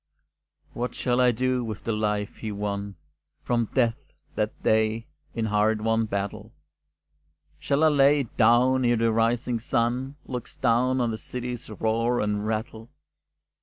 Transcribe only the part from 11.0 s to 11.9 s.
on the city's